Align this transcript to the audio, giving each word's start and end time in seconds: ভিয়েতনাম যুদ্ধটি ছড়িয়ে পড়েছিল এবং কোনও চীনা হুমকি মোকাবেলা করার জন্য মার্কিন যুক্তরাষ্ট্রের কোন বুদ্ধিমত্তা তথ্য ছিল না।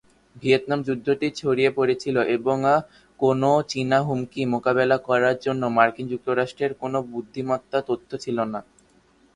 ভিয়েতনাম 0.35 0.79
যুদ্ধটি 0.87 1.27
ছড়িয়ে 1.39 1.71
পড়েছিল 1.77 2.15
এবং 2.37 2.57
কোনও 3.19 3.51
চীনা 3.71 3.99
হুমকি 4.07 4.41
মোকাবেলা 4.53 4.97
করার 5.07 5.35
জন্য 5.45 5.61
মার্কিন 5.77 6.05
যুক্তরাষ্ট্রের 6.13 6.71
কোন 6.81 6.93
বুদ্ধিমত্তা 7.11 7.79
তথ্য 7.89 8.09
ছিল 8.23 8.37
না। 8.53 8.59